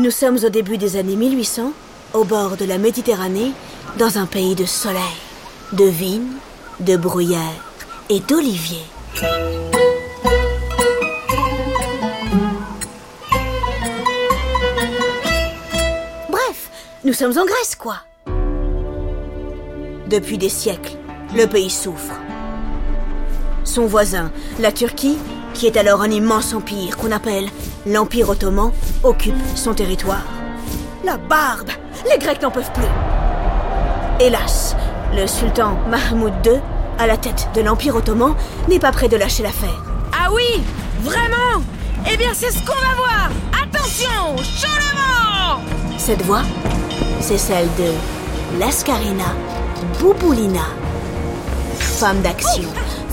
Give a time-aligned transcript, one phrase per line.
[0.00, 1.74] Nous sommes au début des années 1800,
[2.14, 3.52] au bord de la Méditerranée,
[3.98, 5.02] dans un pays de soleil,
[5.72, 6.38] de vignes,
[6.80, 7.38] de bruyères
[8.08, 8.86] et d'oliviers.
[16.30, 16.70] Bref,
[17.04, 17.96] nous sommes en Grèce, quoi.
[20.08, 20.96] Depuis des siècles,
[21.36, 22.14] le pays souffre.
[23.64, 25.18] Son voisin, la Turquie,
[25.54, 27.48] qui est alors un immense empire qu'on appelle
[27.86, 28.72] l'Empire ottoman,
[29.02, 30.24] occupe son territoire.
[31.04, 31.70] La barbe
[32.10, 32.84] Les Grecs n'en peuvent plus
[34.20, 34.76] Hélas,
[35.14, 36.60] le sultan Mahmoud II,
[36.98, 38.34] à la tête de l'Empire ottoman,
[38.68, 39.82] n'est pas prêt de lâcher l'affaire.
[40.12, 40.62] Ah oui
[41.02, 41.62] Vraiment?
[42.12, 43.30] Eh bien, c'est ce qu'on va voir
[43.62, 45.60] Attention Chaud le vent
[45.98, 46.42] Cette voix,
[47.20, 49.34] c'est celle de Lascarina
[49.98, 50.60] Bouboulina.
[51.78, 52.64] Femme d'action,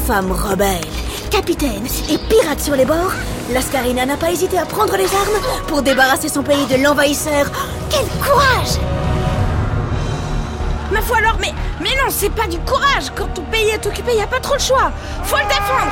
[0.06, 0.82] femme rebelle,
[1.30, 3.12] capitaine et pirate sur les bords,
[3.52, 7.48] Lascarina n'a pas hésité à prendre les armes pour débarrasser son pays de l'envahisseur.
[7.90, 8.78] Quel courage!
[10.92, 13.12] Ma foi alors, mais, mais non, c'est pas du courage.
[13.16, 14.92] Quand ton pays est occupé, y a pas trop le choix.
[15.24, 15.92] Faut le défendre.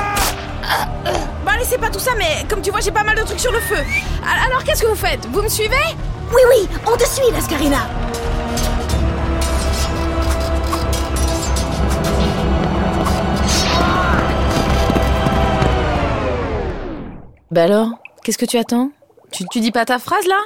[1.44, 3.40] Bon allez, c'est pas tout ça, mais comme tu vois, j'ai pas mal de trucs
[3.40, 3.76] sur le feu.
[3.76, 5.26] Al- Alors qu'est-ce que vous faites?
[5.32, 5.76] Vous me suivez?
[6.34, 7.86] Oui, oui, on te suit, Lascarina
[17.52, 17.90] Bah alors,
[18.24, 18.90] qu'est-ce que tu attends?
[19.30, 20.40] Tu, tu dis pas ta phrase là?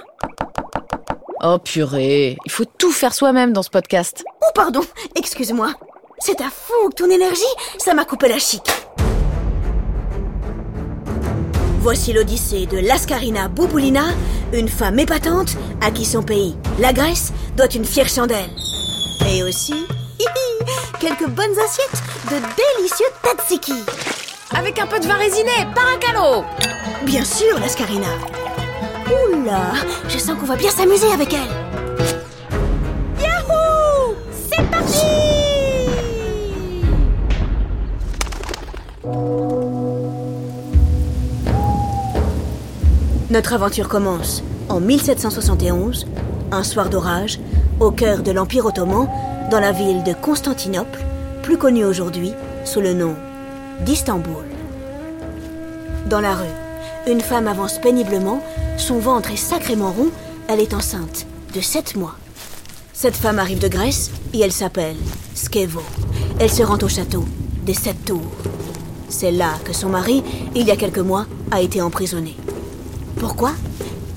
[1.42, 4.22] Oh purée, il faut tout faire soi-même dans ce podcast.
[4.42, 4.82] Oh, pardon,
[5.16, 5.72] excuse-moi.
[6.18, 7.40] C'est à fou, ton énergie,
[7.78, 8.62] ça m'a coupé la chic.
[11.80, 14.04] Voici l'odyssée de Lascarina Bouboulina,
[14.52, 18.50] une femme épatante à qui son pays, la Grèce, doit une fière chandelle.
[19.26, 19.86] Et aussi,
[20.18, 20.66] hihi,
[21.00, 22.36] quelques bonnes assiettes de
[22.76, 23.72] délicieux tzatziki.
[24.54, 26.44] Avec un peu de vin résiné, paracalo
[27.04, 28.08] Bien sûr, Lascarina.
[29.06, 29.72] Oula,
[30.08, 31.40] je sens qu'on va bien s'amuser avec elle.
[33.18, 35.06] Yahoo C'est parti
[43.30, 46.06] Notre aventure commence en 1771,
[46.52, 47.40] un soir d'orage,
[47.80, 49.08] au cœur de l'Empire ottoman,
[49.50, 51.00] dans la ville de Constantinople,
[51.42, 52.32] plus connue aujourd'hui
[52.64, 53.16] sous le nom
[53.80, 54.44] d'Istanbul.
[56.06, 56.69] Dans la rue,
[57.10, 58.40] une femme avance péniblement,
[58.76, 60.10] son ventre est sacrément rond,
[60.48, 62.14] elle est enceinte de sept mois.
[62.92, 64.96] Cette femme arrive de Grèce et elle s'appelle
[65.34, 65.82] Skevo.
[66.38, 67.24] Elle se rend au château
[67.66, 68.30] des Sept Tours.
[69.08, 70.22] C'est là que son mari,
[70.54, 72.36] il y a quelques mois, a été emprisonné.
[73.18, 73.52] Pourquoi?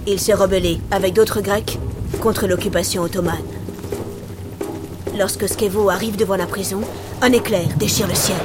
[0.05, 1.79] Il s'est rebellé avec d'autres Grecs
[2.21, 3.37] contre l'occupation ottomane.
[5.17, 6.81] Lorsque Skevo arrive devant la prison,
[7.21, 8.37] un éclair déchire le ciel.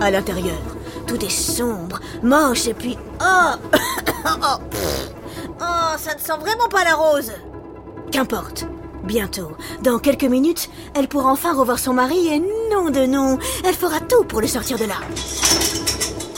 [0.00, 0.58] À l'intérieur,
[1.06, 2.96] tout est sombre, moche et puis...
[3.20, 3.56] Oh
[4.26, 4.58] Oh.
[5.60, 7.32] Oh, ça ne sent vraiment pas la rose
[8.12, 8.66] Qu'importe.
[9.04, 13.74] Bientôt, dans quelques minutes, elle pourra enfin revoir son mari et non de non, elle
[13.74, 14.96] fera tout pour le sortir de là.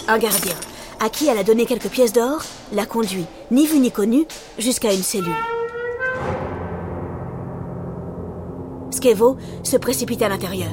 [0.08, 0.54] Un gardien,
[1.00, 4.26] à qui elle a donné quelques pièces d'or, l'a conduit, ni vu ni connu,
[4.58, 5.34] jusqu'à une cellule.
[8.90, 10.70] Skevo se précipite à l'intérieur.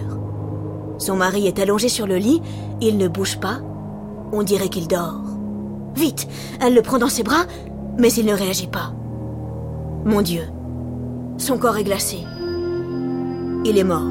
[1.07, 2.41] Son mari est allongé sur le lit,
[2.81, 3.61] il ne bouge pas,
[4.33, 5.21] on dirait qu'il dort.
[5.95, 6.27] Vite,
[6.59, 7.45] elle le prend dans ses bras,
[7.97, 8.91] mais il ne réagit pas.
[10.03, 10.41] Mon Dieu,
[11.37, 12.17] son corps est glacé.
[13.63, 14.03] Il est mort.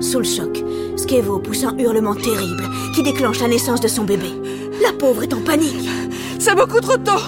[0.00, 0.64] Sous le choc,
[0.96, 4.32] Skevo pousse un hurlement terrible qui déclenche la naissance de son bébé.
[4.82, 5.90] La pauvre est en panique.
[6.38, 7.20] C'est beaucoup trop tôt.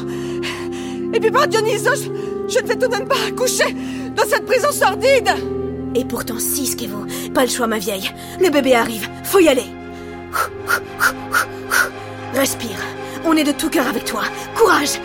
[1.12, 2.10] Et puis par Dionysos,
[2.48, 3.76] je ne vais tout de même pas accoucher
[4.16, 5.34] dans cette prison sordide.
[5.98, 8.10] Et pourtant, si, Skevo, pas le choix, ma vieille.
[8.38, 9.64] Le bébé arrive, faut y aller.
[12.34, 12.76] Respire,
[13.24, 14.20] on est de tout cœur avec toi.
[14.54, 15.00] Courage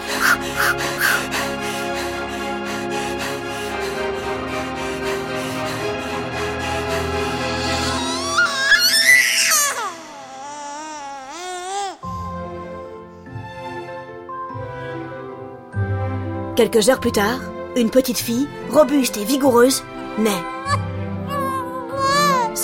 [16.57, 17.39] Quelques heures plus tard,
[17.77, 19.83] une petite fille, robuste et vigoureuse,
[20.19, 20.60] naît.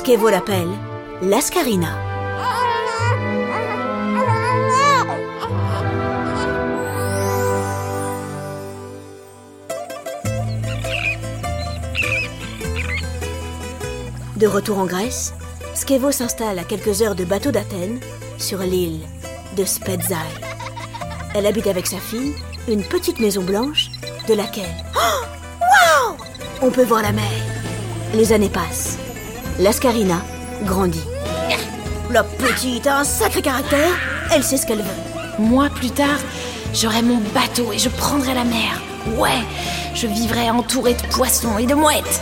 [0.08, 0.70] Skevo l'appelle
[1.22, 1.90] Lascarina.
[14.38, 15.34] De retour en Grèce,
[15.76, 18.00] Skevo s'installe à quelques heures de bateau d'Athènes,
[18.38, 19.02] sur l'île
[19.58, 20.16] de Spetsaï.
[21.36, 22.34] Elle habite avec sa fille
[22.70, 23.90] une petite maison blanche
[24.30, 26.16] de laquelle Oh
[26.62, 27.30] On peut voir la mer.
[28.14, 28.98] Les années passent.
[29.60, 30.22] Lascarina
[30.66, 31.04] grandit.
[32.12, 33.92] La petite a un sacré caractère,
[34.34, 35.40] elle sait ce qu'elle veut.
[35.40, 36.20] Moi, plus tard,
[36.74, 38.82] j'aurai mon bateau et je prendrai la mer.
[39.18, 39.42] Ouais,
[39.94, 42.22] je vivrai entouré de poissons et de mouettes.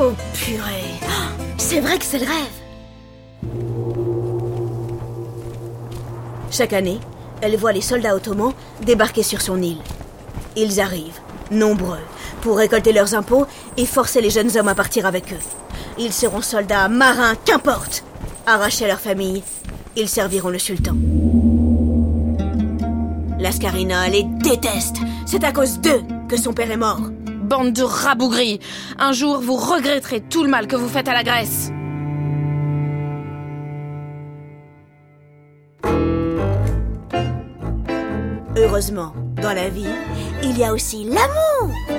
[0.00, 3.52] Oh purée Oh, C'est vrai que c'est le rêve
[6.50, 6.98] Chaque année,
[7.40, 8.52] elle voit les soldats ottomans
[8.82, 9.80] débarquer sur son île.
[10.56, 11.20] Ils arrivent,
[11.50, 12.00] nombreux,
[12.40, 13.46] pour récolter leurs impôts
[13.76, 15.65] et forcer les jeunes hommes à partir avec eux.
[15.98, 18.04] Ils seront soldats, marins, qu'importe
[18.46, 19.42] Arrachés à leur famille,
[19.96, 20.94] ils serviront le sultan.
[23.38, 24.96] Lascarina les déteste.
[25.24, 27.00] C'est à cause d'eux que son père est mort.
[27.42, 28.60] Bande de rabougris
[28.98, 31.70] Un jour, vous regretterez tout le mal que vous faites à la Grèce.
[38.56, 39.12] Heureusement,
[39.42, 39.86] dans la vie,
[40.42, 41.95] il y a aussi l'amour.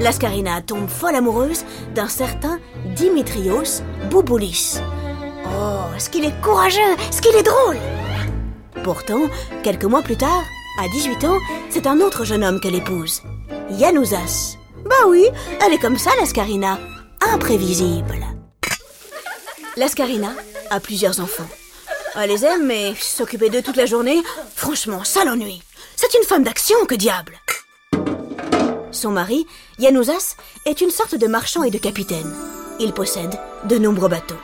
[0.00, 1.64] Lascarina tombe folle amoureuse
[1.94, 2.60] d'un certain
[2.94, 4.78] Dimitrios Bouboulis.
[5.46, 7.78] Oh, ce qu'il est courageux, ce qu'il est drôle?
[8.84, 9.22] Pourtant,
[9.62, 10.44] quelques mois plus tard,
[10.80, 11.38] à 18 ans,
[11.70, 13.22] c'est un autre jeune homme qu'elle épouse,
[13.70, 14.56] Yanouzas.
[14.84, 15.26] Bah oui,
[15.60, 16.78] elle est comme ça, Lascarina,
[17.32, 18.24] imprévisible.
[19.76, 20.32] Lascarina
[20.70, 21.48] a plusieurs enfants.
[22.14, 24.22] Elle les aime, mais s'occuper d'eux toute la journée,
[24.54, 25.62] franchement, ça l'ennuie.
[25.96, 27.38] C'est une femme d'action, que diable
[28.90, 29.46] Son mari,
[29.78, 32.34] Yanouzas, est une sorte de marchand et de capitaine.
[32.80, 34.38] Il possède de nombreux bateaux.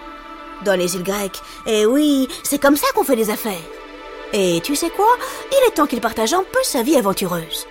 [0.65, 3.55] Dans les îles grecques, eh oui, c'est comme ça qu'on fait des affaires.
[4.33, 5.07] Et tu sais quoi?
[5.51, 7.67] Il est temps qu'il partage un peu sa vie aventureuse.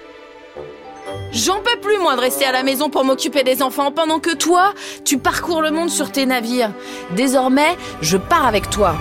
[1.32, 4.36] J'en peux plus, moi, de rester à la maison pour m'occuper des enfants pendant que
[4.36, 4.74] toi,
[5.04, 6.72] tu parcours le monde sur tes navires.
[7.16, 8.96] Désormais, je pars avec toi.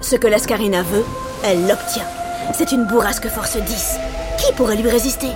[0.00, 1.04] Ce que Lascarina veut,
[1.42, 2.06] elle l'obtient.
[2.52, 3.96] C'est une bourrasque force 10.
[4.38, 5.28] Qui pourrait lui résister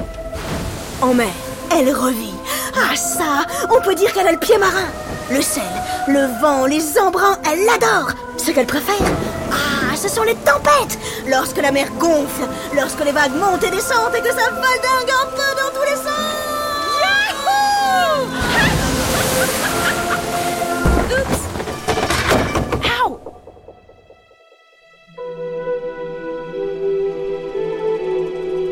[1.00, 1.32] En mer,
[1.70, 2.34] elle revit.
[2.74, 4.86] Ah ça, on peut dire qu'elle a le pied marin.
[5.30, 5.62] Le sel,
[6.06, 8.12] le vent, les embruns, elle l'adore.
[8.36, 9.06] Ce qu'elle préfère,
[9.50, 10.98] ah, ce sont les tempêtes.
[11.26, 15.26] Lorsque la mer gonfle, lorsque les vagues montent et descendent et que ça valdingue un
[15.30, 16.17] peu dans tous les sens.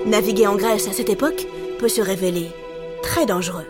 [0.06, 1.48] Naviguer en Grèce à cette époque
[1.80, 2.48] peut se révéler
[3.02, 3.66] très dangereux.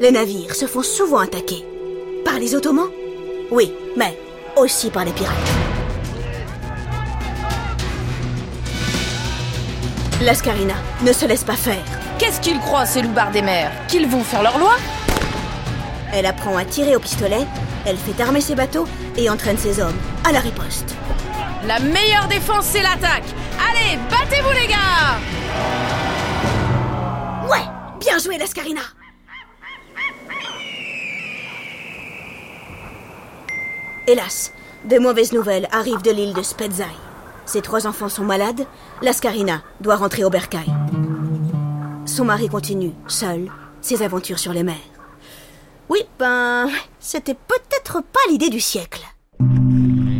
[0.00, 1.64] Les navires se font souvent attaquer.
[2.24, 2.90] Par les Ottomans
[3.50, 4.16] Oui, mais
[4.56, 5.34] aussi par les pirates.
[10.22, 11.82] Lascarina ne se laisse pas faire.
[12.18, 13.72] Qu'est-ce qu'ils croient, ces loupards des mers?
[13.88, 14.76] Qu'ils vont faire leur loi?
[16.12, 17.46] Elle apprend à tirer au pistolet,
[17.84, 20.94] elle fait armer ses bateaux et entraîne ses hommes à la riposte.
[21.66, 23.24] La meilleure défense, c'est l'attaque
[23.58, 25.18] Allez, battez-vous, les gars
[27.50, 27.64] Ouais
[28.00, 28.80] Bien joué, Lascarina
[34.06, 34.52] Hélas,
[34.84, 36.88] de mauvaises nouvelles arrivent de l'île de Spetsaï.
[37.46, 38.66] Ses trois enfants sont malades,
[39.02, 40.72] Lascarina doit rentrer au bercail.
[42.06, 44.74] Son mari continue, seul, ses aventures sur les mers.
[45.88, 46.68] Oui, ben,
[46.98, 49.02] c'était peut-être pas l'idée du siècle.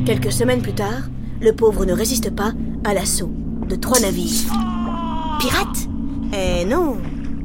[0.06, 1.08] Quelques semaines plus tard,
[1.40, 2.52] le pauvre ne résiste pas
[2.84, 3.30] à l'assaut
[3.68, 4.79] de trois navires.
[5.40, 5.88] Pirates
[6.34, 6.98] Eh non,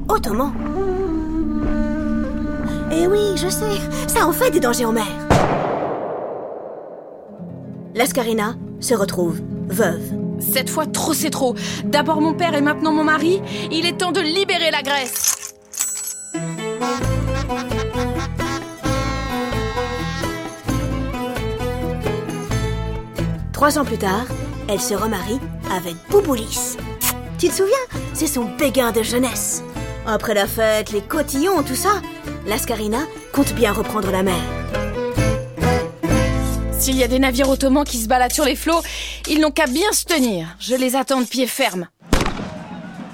[0.10, 0.52] ottomans.
[2.92, 5.08] Eh oui, je sais, ça en fait des dangers en mer.
[7.94, 9.40] Lascarina se retrouve
[9.70, 10.04] veuve.
[10.40, 11.56] Cette fois, trop c'est trop
[11.86, 13.42] D'abord mon père et maintenant mon mari,
[13.72, 15.56] il est temps de libérer la Grèce
[23.54, 24.26] Trois ans plus tard,
[24.68, 25.40] elle se remarie
[25.74, 26.76] avec Bouboulis.
[27.46, 28.02] Tu te souviens?
[28.16, 29.62] C'est son béguin de jeunesse.
[30.08, 32.02] Après la fête, les cotillons, tout ça,
[32.48, 33.02] Lascarina
[33.34, 34.42] compte bien reprendre la mer.
[36.72, 38.82] S'il y a des navires ottomans qui se baladent sur les flots,
[39.30, 40.48] ils n'ont qu'à bien se tenir.
[40.60, 41.88] Je les attends de pied ferme.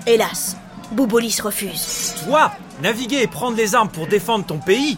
[0.08, 0.56] Hélas,
[0.94, 2.14] Bouboulis refuse.
[2.26, 4.98] Toi, naviguer et prendre les armes pour défendre ton pays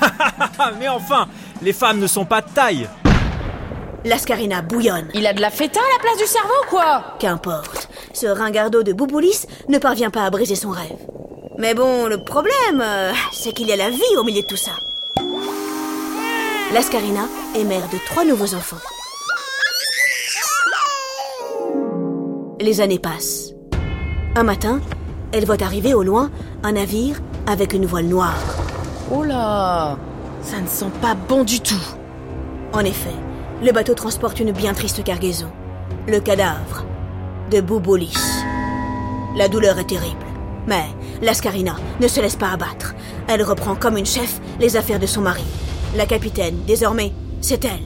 [0.78, 1.28] Mais enfin,
[1.62, 2.86] les femmes ne sont pas de taille
[4.04, 5.08] Lascarina bouillonne.
[5.14, 7.83] Il a de la feta à la place du cerveau, quoi Qu'importe,
[8.14, 10.96] ce ringardo de Bouboulis ne parvient pas à briser son rêve.
[11.58, 14.56] Mais bon, le problème, euh, c'est qu'il y a la vie au milieu de tout
[14.56, 14.72] ça.
[16.72, 18.78] Lascarina est mère de trois nouveaux enfants.
[22.60, 23.52] Les années passent.
[24.36, 24.80] Un matin,
[25.32, 26.30] elle voit arriver au loin
[26.62, 28.42] un navire avec une voile noire.
[29.12, 29.98] Oh là
[30.42, 31.82] Ça ne sent pas bon du tout
[32.72, 33.14] En effet,
[33.62, 35.50] le bateau transporte une bien triste cargaison.
[36.08, 36.84] Le cadavre
[37.50, 38.16] de Bouboulis.
[39.36, 40.24] La douleur est terrible.
[40.66, 40.86] Mais
[41.22, 42.94] Lascarina ne se laisse pas abattre.
[43.28, 45.44] Elle reprend comme une chef les affaires de son mari.
[45.96, 47.82] La capitaine, désormais, c'est elle.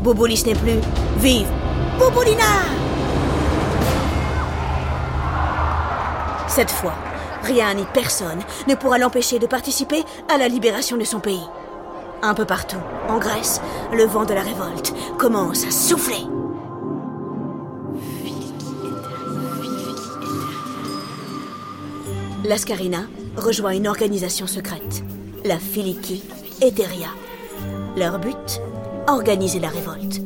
[0.00, 0.80] Bouboulis n'est plus.
[1.18, 1.48] Vive
[1.98, 2.44] Bouboulina
[6.48, 6.94] Cette fois,
[7.42, 10.02] rien ni personne ne pourra l'empêcher de participer
[10.32, 11.46] à la libération de son pays.
[12.22, 16.26] Un peu partout, en Grèce, le vent de la révolte commence à souffler.
[22.44, 23.02] Lascarina
[23.36, 25.04] rejoint une organisation secrète,
[25.44, 26.22] la Filiki
[26.62, 27.08] Eteria.
[27.96, 28.60] Leur but
[29.08, 30.20] Organiser la révolte.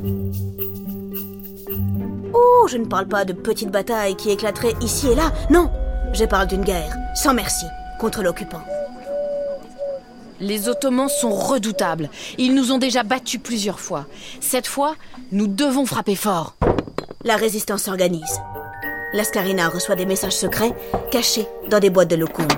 [2.33, 5.71] Oh, je ne parle pas de petites batailles qui éclateraient ici et là, non,
[6.13, 7.67] je parle d'une guerre, sans merci,
[7.99, 8.63] contre l'occupant.
[10.41, 12.11] Les Ottomans sont redoutables.
[12.39, 14.07] Ils nous ont déjà battus plusieurs fois.
[14.41, 14.97] Cette fois,
[15.33, 16.55] nous devons frapper fort.
[17.25, 18.41] La résistance s'organise.
[19.15, 20.75] Lascarina reçoit des messages secrets
[21.13, 22.49] cachés dans des boîtes de locum.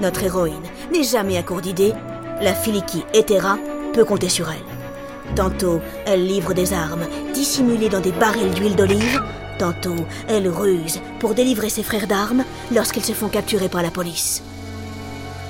[0.00, 0.54] Notre héroïne
[0.90, 1.92] n'est jamais à court d'idées.
[2.40, 3.58] La Filiki Etera
[3.92, 5.34] peut compter sur elle.
[5.36, 9.20] Tantôt, elle livre des armes dissimulées dans des barils d'huile d'olive.
[9.58, 12.44] Tantôt, elle ruse pour délivrer ses frères d'armes
[12.74, 14.42] lorsqu'ils se font capturer par la police.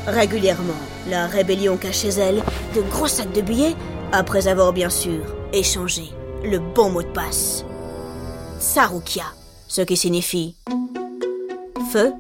[0.09, 0.73] Régulièrement,
[1.09, 2.43] la rébellion cache chez elle
[2.75, 3.77] de gros sacs de billets
[4.11, 5.21] après avoir bien sûr
[5.53, 6.11] échangé
[6.43, 7.65] le bon mot de passe.
[8.59, 9.25] Saroukia,
[9.73, 10.55] ce qui signifie
[11.91, 12.12] feu,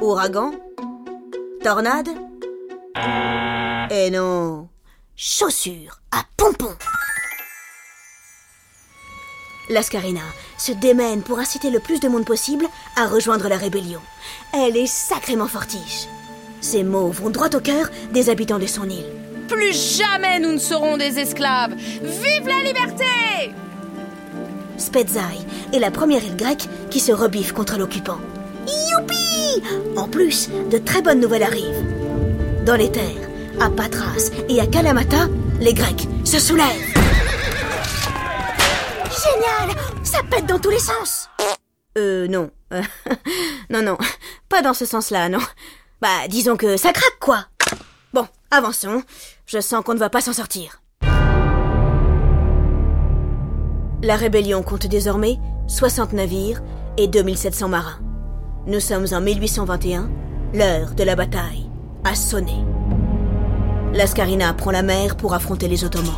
[0.00, 0.52] ouragan,
[1.62, 2.08] tornade
[3.90, 4.66] et non,
[5.16, 6.74] chaussures à pompons.
[9.68, 10.22] Lascarina
[10.56, 12.64] se démène pour inciter le plus de monde possible
[12.96, 14.00] à rejoindre la rébellion.
[14.54, 16.06] Elle est sacrément fortiche.
[16.62, 19.12] Ces mots vont droit au cœur des habitants de son île.
[19.46, 21.74] Plus jamais nous ne serons des esclaves.
[21.74, 23.52] Vive la liberté
[24.78, 25.38] Spetsaï
[25.72, 28.18] est la première île grecque qui se rebiffe contre l'occupant.
[28.66, 29.62] Youpi
[29.96, 31.84] En plus, de très bonnes nouvelles arrivent.
[32.64, 33.28] Dans les terres,
[33.60, 35.28] à Patras et à Kalamata,
[35.60, 36.94] les Grecs se soulèvent.
[39.04, 41.28] Génial Ça pète dans tous les sens
[41.96, 42.50] Euh, non.
[43.70, 43.96] non, non.
[44.48, 45.38] Pas dans ce sens-là, non.
[46.02, 47.46] Bah, disons que ça craque, quoi.
[48.12, 49.02] Bon, avançons.
[49.46, 50.82] Je sens qu'on ne va pas s'en sortir.
[54.02, 55.38] La rébellion compte désormais
[55.68, 56.62] 60 navires
[56.98, 57.98] et 2700 marins.
[58.66, 60.10] Nous sommes en 1821,
[60.52, 61.70] l'heure de la bataille
[62.04, 62.64] a sonné.
[63.94, 66.12] Lascarina prend la mer pour affronter les Ottomans.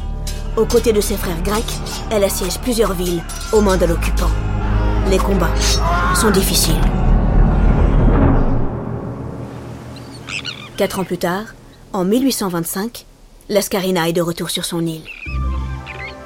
[0.56, 1.78] Aux côtés de ses frères grecs,
[2.10, 4.30] elle assiège plusieurs villes aux mains de l'occupant.
[5.08, 5.54] Les combats
[6.16, 6.74] sont difficiles.
[10.76, 11.54] Quatre ans plus tard,
[11.92, 13.06] en 1825,
[13.48, 15.04] Lascarina est de retour sur son île.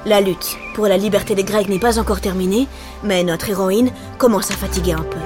[0.05, 2.67] La lutte pour la liberté des Grecs n'est pas encore terminée,
[3.03, 5.19] mais notre héroïne commence à fatiguer un peu.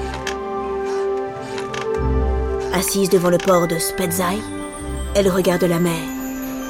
[2.73, 4.37] Assise devant le port de Spetsaï,
[5.15, 5.99] elle regarde la mer,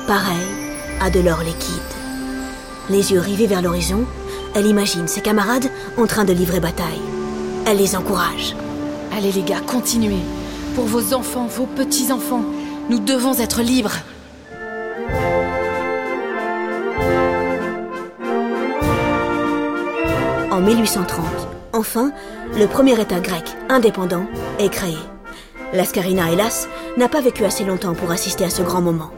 [0.08, 0.38] pareille
[1.02, 1.74] à de l'or liquide.
[2.90, 4.06] Les yeux rivés vers l'horizon,
[4.56, 7.02] elle imagine ses camarades en train de livrer bataille.
[7.66, 8.56] Elle les encourage.
[9.18, 10.24] Allez les gars, continuez.
[10.76, 12.46] Pour vos enfants, vos petits-enfants,
[12.90, 13.98] nous devons être libres.
[20.68, 21.24] 1830,
[21.72, 22.12] enfin,
[22.54, 24.26] le premier État grec indépendant
[24.60, 24.98] est créé.
[25.72, 29.12] Lascarina, hélas, n'a pas vécu assez longtemps pour assister à ce grand moment.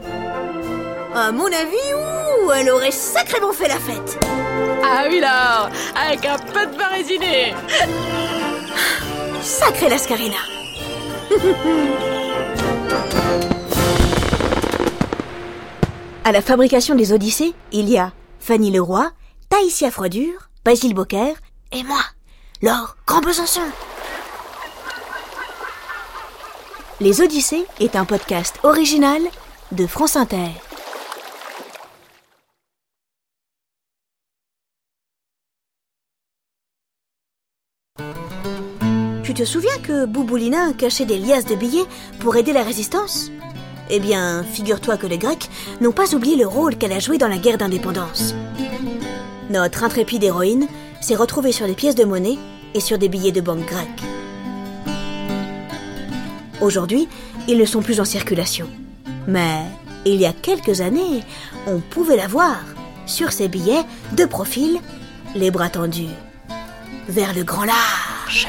[1.12, 4.24] À mon avis, ouh, elle aurait sacrément fait la fête.
[4.84, 7.52] Ah oui là Avec un peu de barésiné
[9.42, 10.36] Sacré Lascarina.
[16.24, 19.10] à la fabrication des Odyssées, il y a Fanny Leroy,
[19.48, 21.32] Taïsia Froidure, Basile Bocquer
[21.72, 22.00] et moi,
[22.60, 23.62] Laure Grand Besançon.
[27.00, 29.22] Les Odyssées est un podcast original
[29.72, 30.50] de France Inter.
[39.24, 41.86] Tu te souviens que Bouboulina cachait des liasses de billets
[42.18, 43.30] pour aider la résistance?
[43.88, 45.48] Eh bien, figure-toi que les Grecs
[45.80, 48.34] n'ont pas oublié le rôle qu'elle a joué dans la guerre d'indépendance.
[49.50, 50.68] Notre intrépide héroïne
[51.00, 52.38] s'est retrouvée sur des pièces de monnaie
[52.72, 54.04] et sur des billets de banque grecques.
[56.60, 57.08] Aujourd'hui,
[57.48, 58.68] ils ne sont plus en circulation.
[59.26, 59.62] Mais
[60.06, 61.24] il y a quelques années,
[61.66, 62.60] on pouvait la voir
[63.06, 64.78] sur ces billets de profil,
[65.34, 66.14] les bras tendus
[67.08, 68.46] vers le grand large.